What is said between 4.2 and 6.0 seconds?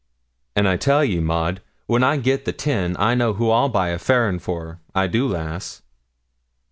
for. I do, lass.'